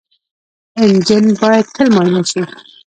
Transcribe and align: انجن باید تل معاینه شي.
انجن 0.83 1.25
باید 1.41 1.65
تل 1.75 1.87
معاینه 1.93 2.21
شي. 2.31 2.41